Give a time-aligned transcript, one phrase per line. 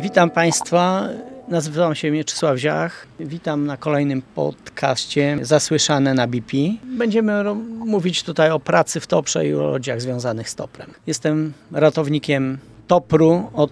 [0.00, 1.08] Witam Państwa.
[1.48, 3.06] Nazywam się Mieczysław Ziach.
[3.20, 6.56] Witam na kolejnym podcaście Zasłyszane na BP.
[6.84, 7.44] Będziemy
[7.86, 10.90] mówić tutaj o pracy w Toprze i o ludziach związanych z Toprem.
[11.06, 13.70] Jestem ratownikiem Topru od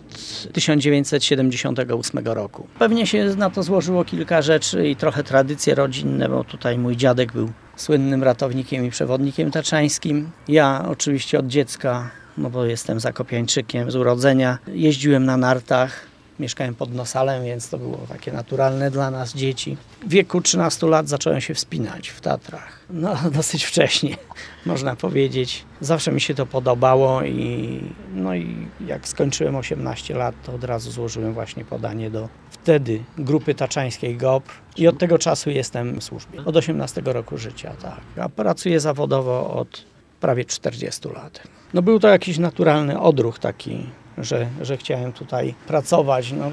[0.52, 2.66] 1978 roku.
[2.78, 7.32] Pewnie się na to złożyło kilka rzeczy i trochę tradycje rodzinne, bo tutaj mój dziadek
[7.32, 10.30] był słynnym ratownikiem i przewodnikiem taczańskim.
[10.48, 16.11] Ja oczywiście od dziecka, no bo jestem zakopiańczykiem z urodzenia, jeździłem na nartach.
[16.42, 19.76] Mieszkałem pod Nosalem, więc to było takie naturalne dla nas dzieci.
[20.06, 22.80] W wieku 13 lat zacząłem się wspinać w Tatrach.
[22.90, 24.16] No, dosyć wcześnie,
[24.66, 25.64] można powiedzieć.
[25.80, 27.80] Zawsze mi się to podobało i,
[28.14, 28.56] no i
[28.86, 34.52] jak skończyłem 18 lat, to od razu złożyłem właśnie podanie do wtedy grupy taczańskiej GOPR
[34.76, 36.44] i od tego czasu jestem w służbie.
[36.44, 38.00] Od 18 roku życia, tak.
[38.24, 39.84] A pracuję zawodowo od
[40.20, 41.42] prawie 40 lat.
[41.74, 43.86] No był to jakiś naturalny odruch taki,
[44.18, 46.32] że, że chciałem tutaj pracować.
[46.32, 46.50] No,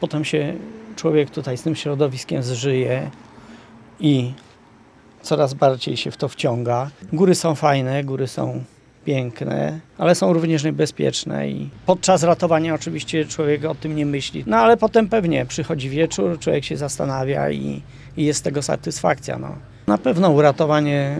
[0.00, 0.54] potem się
[0.96, 3.10] człowiek tutaj z tym środowiskiem zżyje
[4.00, 4.32] i
[5.22, 6.90] coraz bardziej się w to wciąga.
[7.12, 8.64] Góry są fajne, góry są
[9.04, 14.44] piękne, ale są również niebezpieczne i podczas ratowania oczywiście człowiek o tym nie myśli.
[14.46, 17.82] No ale potem pewnie przychodzi wieczór, człowiek się zastanawia i,
[18.16, 19.38] i jest z tego satysfakcja.
[19.38, 19.56] No.
[19.86, 21.16] Na pewno uratowanie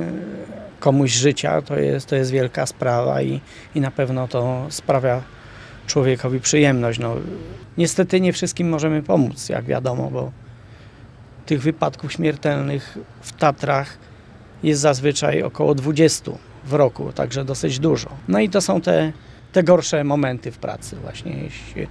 [0.80, 3.40] komuś życia to jest, to jest wielka sprawa i,
[3.74, 5.22] i na pewno to sprawia
[5.86, 6.98] człowiekowi przyjemność.
[6.98, 7.16] No,
[7.78, 10.32] niestety nie wszystkim możemy pomóc, jak wiadomo, bo
[11.46, 13.98] tych wypadków śmiertelnych w Tatrach
[14.62, 16.32] jest zazwyczaj około 20
[16.64, 18.08] w roku, także dosyć dużo.
[18.28, 19.12] No i to są te,
[19.52, 21.86] te gorsze momenty w pracy właśnie, jeśli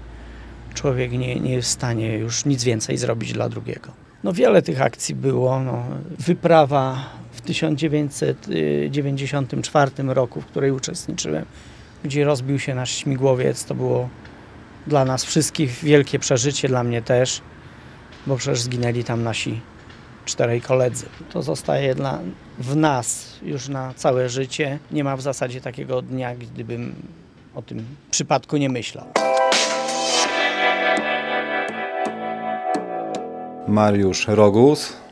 [0.73, 3.91] człowiek nie, nie jest w stanie już nic więcej zrobić dla drugiego.
[4.23, 5.59] No wiele tych akcji było.
[5.59, 5.83] No,
[6.19, 11.45] wyprawa w 1994 roku, w której uczestniczyłem,
[12.03, 14.09] gdzie rozbił się nasz śmigłowiec, to było
[14.87, 17.41] dla nas wszystkich wielkie przeżycie, dla mnie też,
[18.27, 19.61] bo przecież zginęli tam nasi
[20.25, 21.05] czterej koledzy.
[21.31, 22.19] To zostaje dla,
[22.59, 24.80] w nas już na całe życie.
[24.92, 26.95] Nie ma w zasadzie takiego dnia, gdybym
[27.55, 29.05] o tym przypadku nie myślał.
[33.67, 35.02] Mariusz Rogus.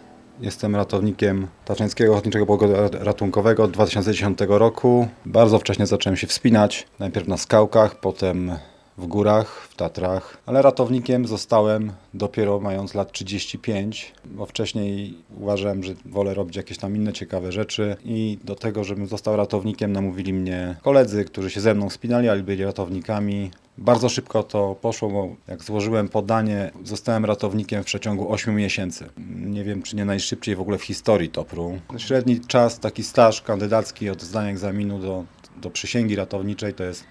[0.42, 5.08] Jestem ratownikiem Taczeńskiego Ochotniczego Pogodu Ratunkowego od 2010 roku.
[5.26, 6.88] Bardzo wcześnie zacząłem się wspinać.
[7.00, 8.52] Najpierw na skałkach, potem
[8.98, 10.38] w górach, w Tatrach.
[10.46, 16.96] Ale ratownikiem zostałem dopiero mając lat 35, bo wcześniej uważałem, że wolę robić jakieś tam
[16.96, 21.74] inne ciekawe rzeczy i do tego, żebym został ratownikiem namówili mnie koledzy, którzy się ze
[21.74, 23.52] mną wspinali, ale byli ratownikami.
[23.78, 29.10] Bardzo szybko to poszło, bo jak złożyłem podanie, zostałem ratownikiem w przeciągu 8 miesięcy.
[29.46, 31.80] Nie wiem, czy nie najszybciej w ogóle w historii TOPR-u.
[31.98, 35.24] Średni czas, taki staż kandydacki od zdania egzaminu do,
[35.62, 37.04] do przysięgi ratowniczej to jest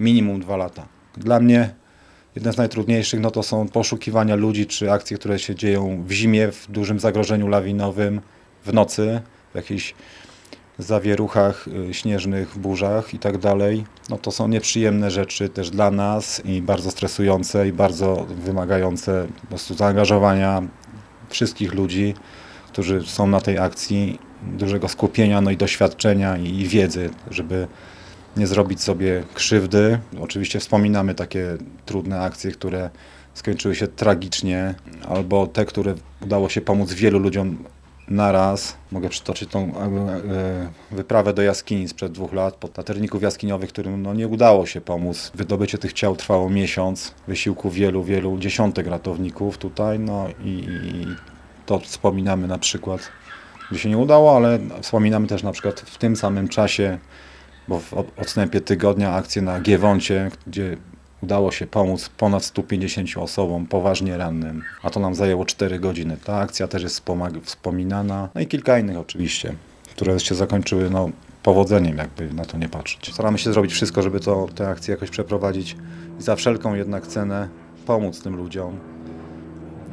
[0.00, 0.95] minimum 2 lata.
[1.16, 1.74] Dla mnie
[2.34, 6.52] jedne z najtrudniejszych no to są poszukiwania ludzi czy akcje, które się dzieją w zimie,
[6.52, 8.20] w dużym zagrożeniu lawinowym,
[8.64, 9.20] w nocy,
[9.52, 9.94] w jakichś
[10.78, 13.84] zawieruchach y, śnieżnych, burzach i tak dalej.
[14.10, 19.46] No to są nieprzyjemne rzeczy też dla nas i bardzo stresujące i bardzo wymagające po
[19.46, 20.62] prostu zaangażowania
[21.28, 22.14] wszystkich ludzi,
[22.68, 27.66] którzy są na tej akcji, dużego skupienia, no i doświadczenia i wiedzy, żeby
[28.36, 29.98] nie zrobić sobie krzywdy.
[30.20, 32.90] Oczywiście wspominamy takie trudne akcje, które
[33.34, 34.74] skończyły się tragicznie,
[35.08, 37.64] albo te, które udało się pomóc wielu ludziom
[38.08, 38.76] naraz.
[38.92, 44.02] Mogę przytoczyć tą e, e, wyprawę do jaskini sprzed dwóch lat po taterników jaskiniowych, którym
[44.02, 45.32] no, nie udało się pomóc.
[45.34, 51.06] Wydobycie tych ciał trwało miesiąc, wysiłku wielu, wielu dziesiątek ratowników tutaj, no i, i
[51.66, 53.00] to wspominamy na przykład,
[53.70, 56.98] gdzie się nie udało, ale wspominamy też na przykład w tym samym czasie
[57.68, 60.76] bo w odstępie tygodnia akcję na Giewoncie, gdzie
[61.22, 66.16] udało się pomóc ponad 150 osobom poważnie rannym, a to nam zajęło 4 godziny.
[66.24, 67.02] Ta akcja też jest
[67.44, 69.54] wspominana, no i kilka innych oczywiście,
[69.90, 71.10] które się zakończyły no,
[71.42, 73.12] powodzeniem, jakby na to nie patrzeć.
[73.12, 75.76] Staramy się zrobić wszystko, żeby to, te akcje jakoś przeprowadzić
[76.20, 77.48] i za wszelką jednak cenę
[77.86, 78.78] pomóc tym ludziom.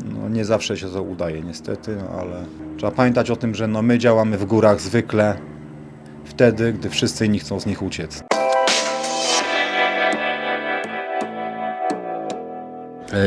[0.06, 2.46] No, nie zawsze się to udaje niestety, no, ale
[2.78, 5.38] trzeba pamiętać o tym, że no, my działamy w górach zwykle,
[6.26, 8.24] wtedy, gdy wszyscy inni chcą z nich uciec.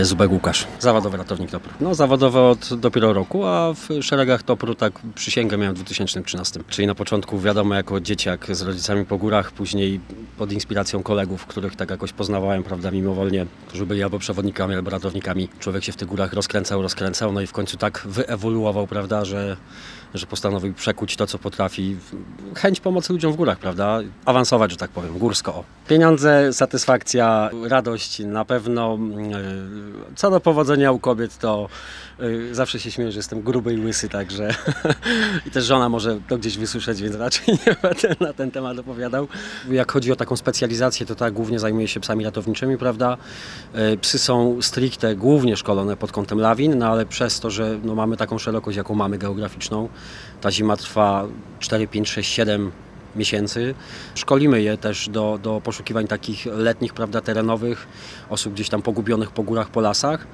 [0.03, 1.69] Zubek Łukasz, zawodowy ratownik TOPR.
[1.81, 6.61] No zawodowy od dopiero roku, a w szeregach TOPR-u tak przysięgę miałem w 2013.
[6.69, 10.01] Czyli na początku wiadomo jako dzieciak z rodzicami po górach, później
[10.39, 15.49] pod inspiracją kolegów, których tak jakoś poznawałem, prawda, mimowolnie, którzy byli albo przewodnikami, albo ratownikami.
[15.59, 19.57] Człowiek się w tych górach rozkręcał, rozkręcał, no i w końcu tak wyewoluował, prawda, że
[20.15, 21.97] że postanowił przekuć to, co potrafi,
[22.55, 24.01] chęć pomocy ludziom w górach, prawda?
[24.25, 25.65] Awansować, że tak powiem, górsko.
[25.89, 28.99] Pieniądze, satysfakcja, radość na pewno.
[30.17, 31.69] Co do powodzenia u kobiet, to
[32.19, 34.55] yy, zawsze się śmieję, że jestem gruby i łysy, także
[35.47, 39.29] i też żona może to gdzieś wysłyszeć, więc raczej nie będę na ten temat opowiadał.
[39.71, 43.17] Jak chodzi o taką specjalizację, to tak głównie zajmuję się psami ratowniczymi, prawda?
[43.75, 47.95] Yy, Psy są stricte głównie szkolone pod kątem lawin, no ale przez to, że no,
[47.95, 49.89] mamy taką szerokość, jaką mamy geograficzną,
[50.41, 51.27] ta zima trwa
[51.61, 52.73] 4, 5, 6, 7
[53.17, 53.75] miesięcy.
[54.15, 57.87] Szkolimy je też do, do poszukiwań takich letnich, prawda, terenowych,
[58.31, 60.27] osób gdzieś tam pogubionych po górach, po lasach.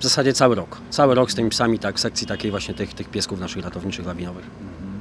[0.00, 0.80] W zasadzie cały rok.
[0.90, 4.44] Cały rok z tymi psami, tak, sekcji takiej właśnie tych, tych piesków naszych ratowniczych lawinowych.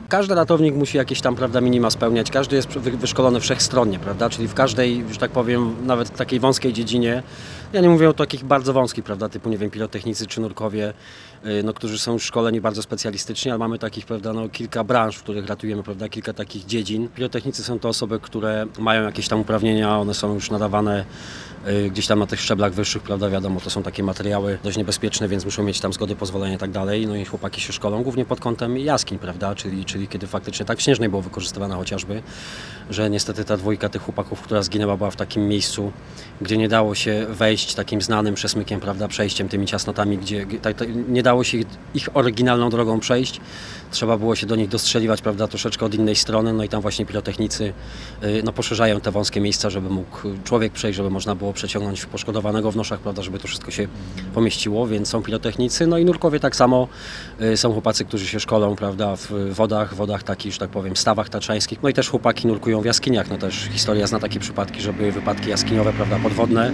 [0.09, 2.31] Każdy ratownik musi jakieś tam, prawda, minima spełniać.
[2.31, 6.73] Każdy jest wy- wyszkolony wszechstronnie, prawda, czyli w każdej, że tak powiem, nawet takiej wąskiej
[6.73, 7.23] dziedzinie.
[7.73, 10.93] Ja nie mówię o takich bardzo wąskich, prawda, typu, nie wiem, pirotechnicy czy nurkowie,
[11.45, 15.23] y, no, którzy są szkoleni bardzo specjalistycznie, ale mamy takich, prawda, no, kilka branż, w
[15.23, 17.09] których ratujemy, prawda, kilka takich dziedzin.
[17.15, 21.05] Pirotechnicy są to osoby, które mają jakieś tam uprawnienia, one są już nadawane
[21.67, 25.27] y, gdzieś tam na tych szczeblach wyższych, prawda, wiadomo, to są takie materiały dość niebezpieczne,
[25.27, 27.07] więc muszą mieć tam zgody, pozwolenia i tak dalej.
[27.07, 30.79] No i chłopaki się szkolą głównie pod kątem jaskiń, prawda, czyli, czyli kiedy faktycznie tak
[30.79, 32.21] w Śnieżnej było wykorzystywana chociażby,
[32.89, 35.91] że niestety ta dwójka tych chłopaków, która zginęła, była w takim miejscu,
[36.41, 40.75] gdzie nie dało się wejść takim znanym przesmykiem, prawda, przejściem, tymi ciasnotami, gdzie gdzie- tak,
[40.77, 43.39] tak, nie dało się ich, ich oryginalną drogą przejść.
[43.91, 47.05] Trzeba było się do nich dostrzeliwać, prawda, troszeczkę od innej strony, no i tam właśnie
[47.05, 47.73] pirotechnicy
[48.23, 52.71] y, no, poszerzają te wąskie miejsca, żeby mógł człowiek przejść, żeby można było przeciągnąć poszkodowanego
[52.71, 53.87] w noszach, prawda, żeby to wszystko się
[54.33, 56.87] pomieściło, więc są pirotechnicy, no i nurkowie tak samo,
[57.41, 61.29] y, są chłopacy, którzy się szkolą, prawda, w wodach, wodach takich, że tak powiem, stawach
[61.29, 64.93] taczańskich, no i też chłopaki nurkują w jaskiniach, no też historia zna takie przypadki, że
[64.93, 66.71] były wypadki jaskiniowe, prawda, podwodne,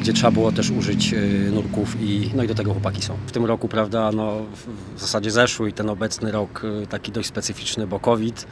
[0.00, 3.16] gdzie trzeba było też użyć y, nurków i no i do tego chłopaki są.
[3.26, 4.32] W tym roku, prawda, no
[4.96, 8.46] w- zasadzie zeszły i ten obecny rok y, taki dość specyficzny, bo COVID.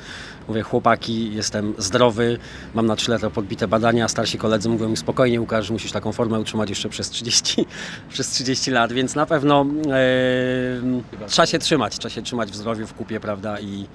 [0.49, 2.39] Mówię, chłopaki, jestem zdrowy,
[2.75, 6.41] mam na 3 lata podbite badania, starsi koledzy mówią mi spokojnie Łukasz, musisz taką formę
[6.41, 7.67] utrzymać jeszcze przez 30,
[8.13, 12.87] przez 30 lat, więc na pewno e, trzeba się trzymać, trzeba się trzymać w zdrowiu,
[12.87, 13.87] w kupie, prawda, i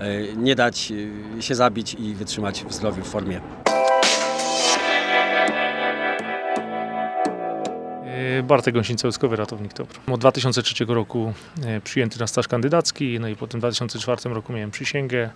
[0.00, 0.92] e, nie dać
[1.38, 3.40] e, się zabić i wytrzymać w zdrowiu, w formie.
[8.42, 9.98] Bartek Gąsienica, wojskowy ratownik TOPR.
[10.06, 11.32] Od 2003 roku
[11.64, 15.30] e, przyjęty na staż kandydacki, no i potem w 2004 roku miałem przysięgę.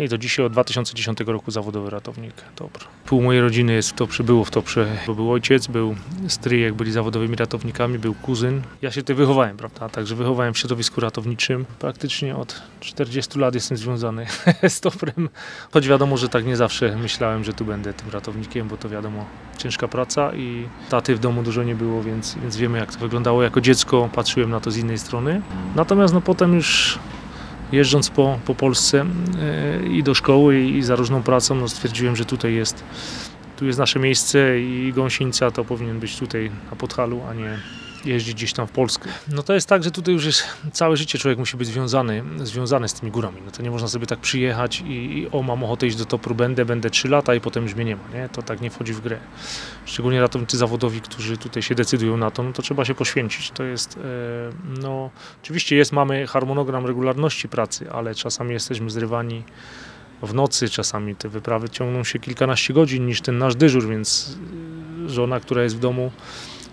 [0.00, 2.84] I do dzisiaj od 2010 roku zawodowy ratownik TOPR.
[3.06, 5.96] Pół mojej rodziny jest w TOPRze, było w TOPRze, bo był ojciec, był
[6.28, 8.62] stryjek, byli zawodowymi ratownikami, był kuzyn.
[8.82, 11.66] Ja się tutaj wychowałem, prawda, także wychowałem w środowisku ratowniczym.
[11.78, 14.26] Praktycznie od 40 lat jestem związany
[14.68, 15.28] z TOPRem,
[15.72, 19.24] choć wiadomo, że tak nie zawsze myślałem, że tu będę tym ratownikiem, bo to wiadomo,
[19.58, 23.42] ciężka praca i taty w domu dużo nie było, więc, więc wiemy jak to wyglądało.
[23.42, 25.42] Jako dziecko patrzyłem na to z innej strony.
[25.74, 26.98] Natomiast no potem już
[27.72, 29.06] jeżdżąc po, po Polsce
[29.40, 32.84] e, i do szkoły i za różną pracą, no stwierdziłem, że tutaj jest,
[33.56, 37.58] tu jest nasze miejsce i gąsienica to powinien być tutaj na Podhalu, a nie
[38.04, 39.10] jeździć gdzieś tam w Polskę.
[39.28, 42.88] No to jest tak, że tutaj już jest całe życie człowiek musi być związany, związany
[42.88, 43.36] z tymi górami.
[43.44, 46.34] No to nie można sobie tak przyjechać i, i o mam ochotę iść do Topru,
[46.34, 48.28] będę, będę 3 lata i potem już mnie nie ma, nie?
[48.28, 49.18] To tak nie wchodzi w grę.
[49.84, 53.50] Szczególnie ratownicy zawodowi, którzy tutaj się decydują na to, no to trzeba się poświęcić.
[53.50, 54.00] To jest, e,
[54.80, 55.10] no
[55.42, 59.44] oczywiście jest, mamy harmonogram regularności pracy, ale czasami jesteśmy zrywani
[60.22, 64.38] w nocy, czasami te wyprawy ciągną się kilkanaście godzin niż ten nasz dyżur, więc
[65.06, 66.12] e, żona, która jest w domu,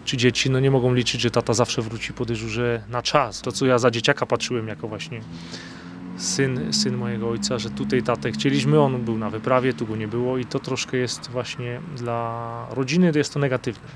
[0.07, 3.41] czy dzieci, no nie mogą liczyć, że tata zawsze wróci po dyżurze na czas.
[3.41, 5.21] To, co ja za dzieciaka patrzyłem jako właśnie
[6.17, 10.07] syn, syn mojego ojca, że tutaj tatę chcieliśmy, on był na wyprawie, tu go nie
[10.07, 13.87] było i to troszkę jest właśnie dla rodziny, jest to negatywne.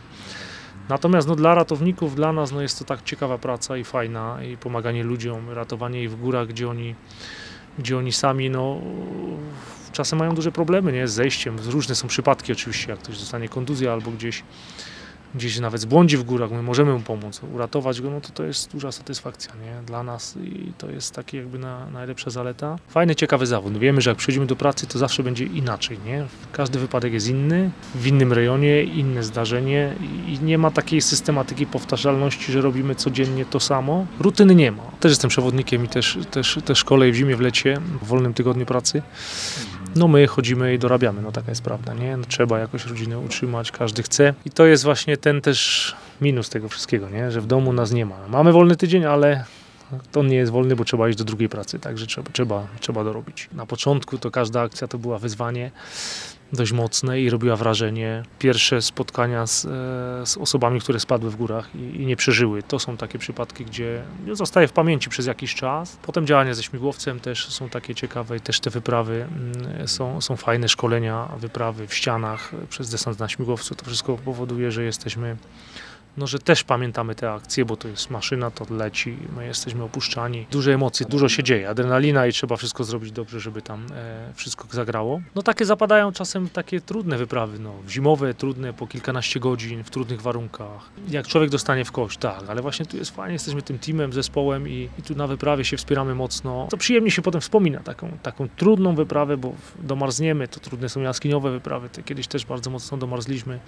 [0.90, 4.58] Natomiast no, dla ratowników, dla nas no, jest to tak ciekawa praca i fajna i
[4.58, 6.96] pomaganie ludziom, ratowanie ich w górach, gdzie oni,
[7.80, 8.82] gdzie oni sami no,
[9.92, 11.08] czasem mają duże problemy nie?
[11.08, 11.58] z zejściem.
[11.70, 14.44] Różne są przypadki oczywiście, jak ktoś dostanie kontuzję albo gdzieś
[15.36, 18.72] gdzieś nawet zbłądzi w górach, my możemy mu pomóc, uratować go, no to to jest
[18.72, 19.86] duża satysfakcja nie?
[19.86, 22.78] dla nas i to jest taki jakby na, najlepsza zaleta.
[22.88, 23.78] Fajny, ciekawy zawód.
[23.78, 26.00] Wiemy, że jak przyjdziemy do pracy, to zawsze będzie inaczej.
[26.06, 26.26] Nie?
[26.52, 29.96] Każdy wypadek jest inny, w innym rejonie, inne zdarzenie
[30.28, 34.06] i nie ma takiej systematyki powtarzalności, że robimy codziennie to samo.
[34.20, 34.84] Rutyny nie ma.
[35.00, 38.66] Też jestem przewodnikiem i też, też, też szkole w zimie, w lecie, w wolnym tygodniu
[38.66, 39.02] pracy.
[39.96, 42.18] No my chodzimy i dorabiamy, no taka jest prawda, nie?
[42.18, 44.34] No, trzeba jakoś rodzinę utrzymać, każdy chce.
[44.46, 47.32] I to jest właśnie ten też minus tego wszystkiego, nie?
[47.32, 48.16] Że w domu nas nie ma.
[48.28, 49.46] Mamy wolny tydzień, ale
[50.12, 53.50] to nie jest wolny, bo trzeba iść do drugiej pracy, także trzeba, trzeba, trzeba dorobić.
[53.54, 55.72] Na początku to każda akcja to była wyzwanie.
[56.54, 58.24] Dość mocne i robiła wrażenie.
[58.40, 59.70] Pierwsze spotkania z, e,
[60.26, 62.64] z osobami, które spadły w górach i, i nie przeżyły.
[62.64, 65.98] To są takie przypadki, gdzie zostaje w pamięci przez jakiś czas.
[66.02, 70.36] Potem działania ze śmigłowcem też są takie ciekawe i też te wyprawy mm, są, są
[70.36, 73.76] fajne, szkolenia, wyprawy w ścianach e, przez desant na śmigłowcu.
[73.76, 75.38] To wszystko powoduje, że jesteśmy
[76.18, 80.48] no, że też pamiętamy te akcje, bo to jest maszyna, to leci, my jesteśmy opuszczani.
[80.52, 84.68] Duże emocje, dużo się dzieje, adrenalina i trzeba wszystko zrobić dobrze, żeby tam e, wszystko
[84.72, 85.22] zagrało.
[85.36, 90.22] No takie zapadają czasem takie trudne wyprawy, no, zimowe, trudne, po kilkanaście godzin, w trudnych
[90.22, 90.90] warunkach.
[91.10, 94.70] Jak człowiek dostanie w kość, tak, ale właśnie tu jest fajnie, jesteśmy tym teamem, zespołem
[94.70, 96.68] i, i tu na wyprawie się wspieramy mocno.
[96.70, 101.52] To przyjemnie się potem wspomina taką, taką trudną wyprawę, bo domarzniemy, to trudne są jaskiniowe
[101.52, 103.60] wyprawy, te kiedyś też bardzo mocno domarzliśmy.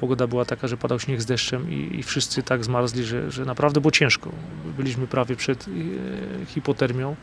[0.00, 3.44] Pogoda była taka, że padał śnieg z deszczem i, i wszyscy tak zmarzli, że, że
[3.44, 4.30] naprawdę było ciężko.
[4.76, 7.16] Byliśmy prawie przed e, hipotermią.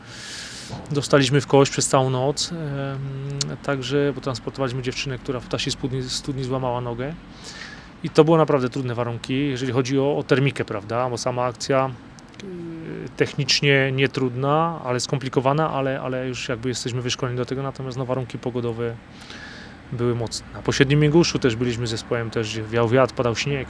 [0.90, 2.50] Dostaliśmy w kość przez całą noc,
[3.62, 7.14] także, bo transportowaliśmy dziewczynę, która w ptasiej studni, studni złamała nogę.
[8.02, 11.90] I to było naprawdę trudne warunki, jeżeli chodzi o, o termikę, prawda, bo sama akcja
[11.90, 12.44] e,
[13.16, 18.06] technicznie nie trudna, ale skomplikowana, ale, ale już jakby jesteśmy wyszkoleni do tego, natomiast no,
[18.06, 18.96] warunki pogodowe
[19.92, 20.46] były mocne.
[20.54, 23.68] Na pośrednim Mięguszu też byliśmy zespołem, też wiał wiatr, padał śnieg.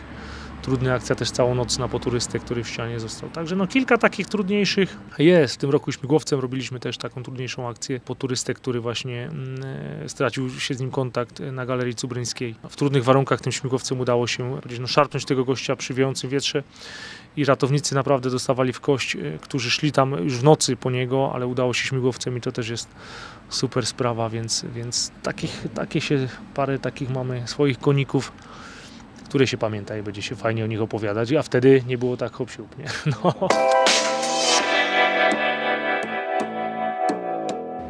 [0.63, 3.31] Trudna akcja też całą noc na poturystę, który w ścianie został.
[3.31, 5.55] Także no kilka takich trudniejszych jest.
[5.55, 10.51] W tym roku śmigłowcem robiliśmy też taką trudniejszą akcję po turystę, który właśnie mm, stracił
[10.51, 12.55] się z nim kontakt na Galerii Cubryńskiej.
[12.69, 16.63] W trudnych warunkach tym śmigłowcem udało się no, szarpnąć tego gościa przy wiejącym wietrze
[17.37, 21.31] i ratownicy naprawdę dostawali w kość, e, którzy szli tam już w nocy po niego,
[21.35, 22.89] ale udało się śmigłowcem i to też jest
[23.49, 28.33] super sprawa, więc, więc takich, takie się, parę takich mamy swoich koników,
[29.29, 32.33] które się pamięta i będzie się fajnie o nich opowiadać, a wtedy nie było tak
[32.33, 32.85] hop nie?
[33.25, 33.49] No.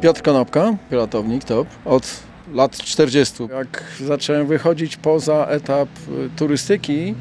[0.01, 2.19] Piotr Konopka, ratownik TOP, od
[2.53, 3.43] lat 40.
[3.43, 7.15] Jak zacząłem wychodzić poza etap y, turystyki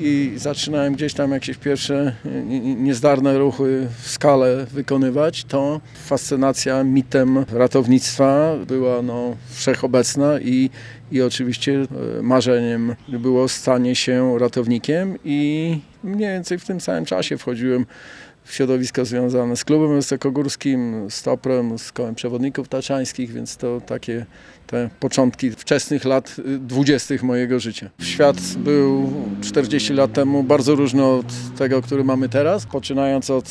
[0.00, 2.12] i zaczynałem gdzieś tam jakieś pierwsze
[2.76, 10.70] niezdarne ruchy w skale wykonywać, to fascynacja mitem ratownictwa była no, wszechobecna i,
[11.12, 11.86] i oczywiście
[12.18, 17.86] e, marzeniem było stanie się ratownikiem i mniej więcej w tym samym czasie wchodziłem
[18.46, 24.26] w środowisko związane z klubem wysokogórskim, z Toprem, z kołem przewodników taczańskich, więc to takie
[24.66, 27.90] te początki wczesnych lat dwudziestych mojego życia.
[28.00, 29.12] Świat był
[29.42, 31.26] 40 lat temu bardzo różny od
[31.58, 33.48] tego, który mamy teraz, poczynając od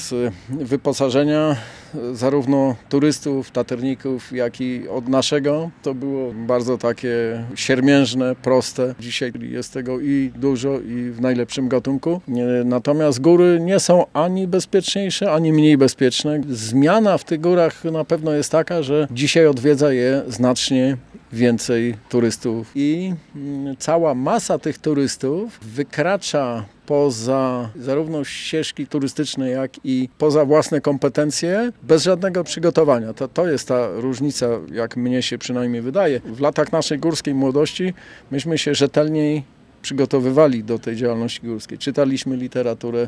[0.51, 5.69] y, wyposażenia y, zarówno turystów, taterników, jak i od naszego.
[5.83, 8.95] To było bardzo takie siermiężne, proste.
[8.99, 12.21] Dzisiaj jest tego i dużo i w najlepszym gatunku.
[12.65, 16.41] Natomiast góry nie są ani bezpieczniejsze, ani mniej bezpieczne.
[16.49, 20.97] Zmiana w tych górach na pewno jest taka, że dzisiaj odwiedza je znacznie
[21.33, 30.09] więcej turystów i mm, cała masa tych turystów wykracza poza zarówno ścieżki turystyczne, jak i
[30.17, 33.13] poza własne kompetencje bez żadnego przygotowania.
[33.13, 36.19] To, to jest ta różnica, jak mnie się przynajmniej wydaje.
[36.19, 37.93] W latach naszej górskiej młodości
[38.31, 39.43] myśmy się rzetelniej
[39.85, 41.77] przygotowywali do tej działalności górskiej.
[41.77, 43.07] Czytaliśmy literaturę,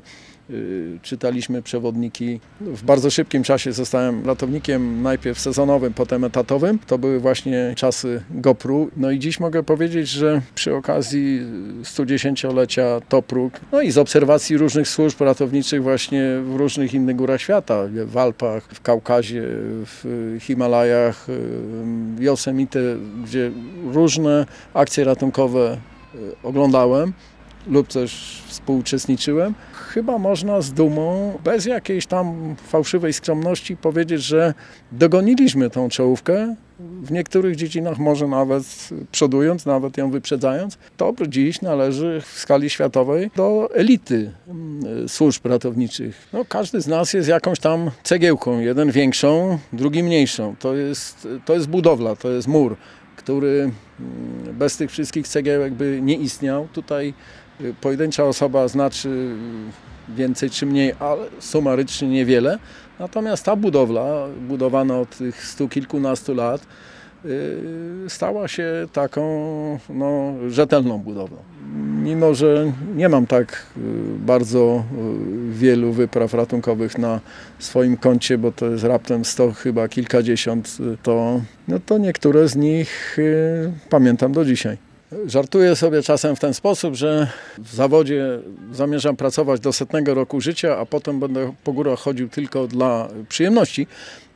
[0.50, 2.40] yy, czytaliśmy przewodniki.
[2.62, 6.80] W bardzo szybkim czasie zostałem ratownikiem najpierw sezonowym, potem etatowym.
[6.88, 8.90] To były właśnie czasy GoPru.
[8.98, 11.42] No i dziś mogę powiedzieć, że przy okazji
[11.84, 17.84] 110-lecia Topruk, no i z obserwacji różnych służb ratowniczych właśnie w różnych innych górach świata,
[18.06, 19.44] w Alpach, w Kaukazie,
[19.86, 21.28] w Himalajach,
[22.18, 22.80] yy, Yosemite,
[23.24, 23.52] gdzie
[23.94, 25.78] różne akcje ratunkowe
[26.44, 27.14] oglądałem
[27.68, 34.54] lub też współuczestniczyłem, chyba można z dumą, bez jakiejś tam fałszywej skromności powiedzieć, że
[34.92, 40.78] dogoniliśmy tą czołówkę, w niektórych dziedzinach może nawet przodując, nawet ją wyprzedzając.
[40.98, 46.28] To dziś należy w skali światowej do elity mm, służb ratowniczych.
[46.34, 50.56] No, każdy z nas jest jakąś tam cegiełką, jeden większą, drugi mniejszą.
[50.60, 52.76] To jest, to jest budowla, to jest mur
[53.28, 56.68] który mm, bez tych wszystkich cegiełek by nie istniał.
[56.74, 57.14] Tutaj
[57.62, 59.10] y, pojedyncza osoba znaczy
[60.10, 62.60] y, więcej czy mniej, ale sumarycznie niewiele.
[63.00, 66.68] Natomiast ta budowla, budowana od tych stu kilkunastu lat,
[67.26, 67.58] y,
[68.08, 69.22] stała się taką
[69.90, 71.36] no, rzetelną budową
[72.08, 73.82] mimo że nie mam tak y,
[74.26, 74.84] bardzo
[75.52, 77.20] y, wielu wypraw ratunkowych na
[77.60, 82.56] swoim koncie, bo to jest raptem 100, chyba kilkadziesiąt, y, to, no to niektóre z
[82.56, 83.18] nich
[83.90, 84.87] pamiętam do dzisiaj.
[85.26, 88.40] Żartuję sobie czasem w ten sposób, że w zawodzie
[88.72, 93.88] zamierzam pracować do setnego roku życia, a potem będę po górach chodził tylko dla przyjemności.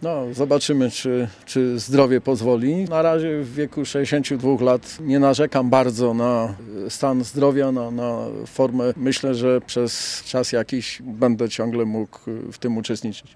[0.01, 2.85] No, zobaczymy, czy, czy zdrowie pozwoli.
[2.85, 6.55] Na razie w wieku 62 lat nie narzekam bardzo na
[6.89, 8.93] stan zdrowia, na, na formę.
[8.97, 12.19] Myślę, że przez czas jakiś będę ciągle mógł
[12.51, 13.35] w tym uczestniczyć.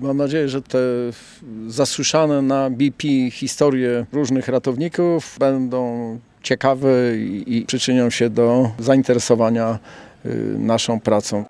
[0.00, 0.78] Mam nadzieję, że te
[1.66, 9.78] zasłyszane na BP historie różnych ratowników będą ciekawe i, przyczynią się do zainteresowania
[10.26, 11.44] y, naszą pracą.